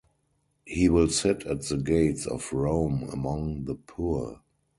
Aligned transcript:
He 0.65 0.89
will 0.89 1.09
sit 1.09 1.45
at 1.45 1.61
the 1.61 1.77
gates 1.77 2.25
of 2.25 2.51
Rome 2.51 3.07
among 3.13 3.65
the 3.65 3.75
poor. 3.75 4.41